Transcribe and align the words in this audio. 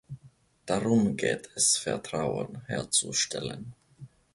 Darum 0.65 1.15
geht 1.15 1.51
es 1.53 1.77
Vertrauen 1.77 2.63
herzustellen! 2.65 3.75